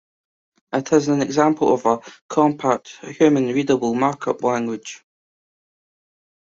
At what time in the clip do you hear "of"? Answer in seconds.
1.75-1.85